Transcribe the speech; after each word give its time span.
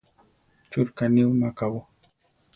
¿Chú 0.69 0.79
reká 0.87 1.05
niwíma 1.13 1.47
akabó? 1.51 1.79